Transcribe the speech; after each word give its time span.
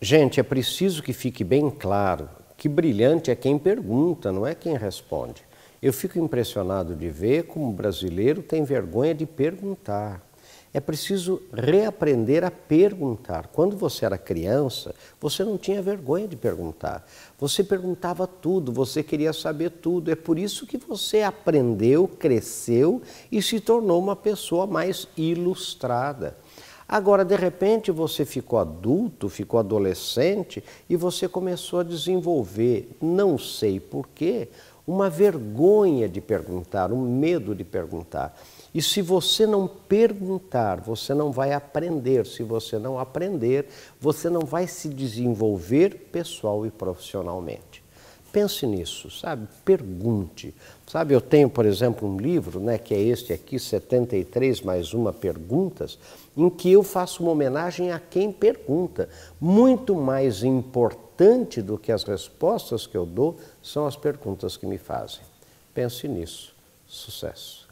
Gente, 0.00 0.38
é 0.38 0.42
preciso 0.42 1.02
que 1.02 1.14
fique 1.14 1.42
bem 1.42 1.70
claro 1.70 2.28
que 2.54 2.68
brilhante 2.68 3.30
é 3.30 3.34
quem 3.34 3.58
pergunta, 3.58 4.30
não 4.30 4.46
é 4.46 4.54
quem 4.54 4.76
responde. 4.76 5.42
Eu 5.80 5.90
fico 5.90 6.18
impressionado 6.18 6.94
de 6.94 7.08
ver 7.08 7.44
como 7.44 7.70
o 7.70 7.72
brasileiro 7.72 8.42
tem 8.42 8.62
vergonha 8.62 9.14
de 9.14 9.24
perguntar. 9.24 10.22
É 10.72 10.80
preciso 10.80 11.40
reaprender 11.50 12.44
a 12.44 12.50
perguntar. 12.50 13.46
Quando 13.46 13.74
você 13.74 14.04
era 14.04 14.18
criança, 14.18 14.94
você 15.18 15.42
não 15.42 15.56
tinha 15.56 15.80
vergonha 15.80 16.28
de 16.28 16.36
perguntar. 16.36 17.06
Você 17.38 17.64
perguntava 17.64 18.26
tudo, 18.26 18.70
você 18.70 19.02
queria 19.02 19.32
saber 19.32 19.70
tudo. 19.70 20.10
É 20.10 20.14
por 20.14 20.38
isso 20.38 20.66
que 20.66 20.76
você 20.76 21.22
aprendeu, 21.22 22.06
cresceu 22.06 23.00
e 23.32 23.40
se 23.40 23.60
tornou 23.60 23.98
uma 23.98 24.14
pessoa 24.14 24.66
mais 24.66 25.08
ilustrada. 25.16 26.36
Agora, 26.88 27.24
de 27.24 27.34
repente, 27.34 27.90
você 27.90 28.24
ficou 28.24 28.58
adulto, 28.58 29.28
ficou 29.28 29.58
adolescente 29.58 30.62
e 30.88 30.96
você 30.96 31.28
começou 31.28 31.80
a 31.80 31.82
desenvolver, 31.82 32.90
não 33.00 33.36
sei 33.36 33.80
porquê, 33.80 34.48
uma 34.86 35.10
vergonha 35.10 36.08
de 36.08 36.20
perguntar, 36.20 36.92
um 36.92 37.02
medo 37.02 37.54
de 37.56 37.64
perguntar. 37.64 38.38
E 38.72 38.80
se 38.80 39.02
você 39.02 39.46
não 39.46 39.66
perguntar, 39.66 40.80
você 40.80 41.12
não 41.12 41.32
vai 41.32 41.52
aprender. 41.52 42.24
Se 42.24 42.44
você 42.44 42.78
não 42.78 42.98
aprender, 42.98 43.66
você 44.00 44.30
não 44.30 44.42
vai 44.42 44.68
se 44.68 44.88
desenvolver 44.88 46.08
pessoal 46.12 46.64
e 46.64 46.70
profissionalmente. 46.70 47.85
Pense 48.32 48.66
nisso, 48.66 49.10
sabe? 49.10 49.48
Pergunte. 49.64 50.54
Sabe, 50.86 51.14
eu 51.14 51.20
tenho, 51.20 51.48
por 51.48 51.64
exemplo, 51.64 52.08
um 52.08 52.16
livro, 52.16 52.60
né, 52.60 52.78
que 52.78 52.94
é 52.94 53.00
este 53.00 53.32
aqui, 53.32 53.58
73 53.58 54.60
mais 54.60 54.92
uma 54.92 55.12
perguntas, 55.12 55.98
em 56.36 56.48
que 56.50 56.70
eu 56.70 56.82
faço 56.82 57.22
uma 57.22 57.32
homenagem 57.32 57.92
a 57.92 57.98
quem 57.98 58.30
pergunta. 58.30 59.08
Muito 59.40 59.94
mais 59.94 60.44
importante 60.44 61.62
do 61.62 61.78
que 61.78 61.90
as 61.90 62.04
respostas 62.04 62.86
que 62.86 62.96
eu 62.96 63.06
dou 63.06 63.36
são 63.62 63.86
as 63.86 63.96
perguntas 63.96 64.56
que 64.56 64.66
me 64.66 64.78
fazem. 64.78 65.22
Pense 65.74 66.06
nisso. 66.06 66.54
Sucesso. 66.86 67.65